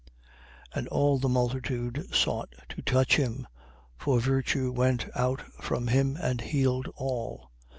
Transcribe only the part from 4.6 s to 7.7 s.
went out from him and healed all.